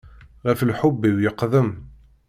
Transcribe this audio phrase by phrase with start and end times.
[0.47, 1.69] Ɣef lḥub-iw yeqdem.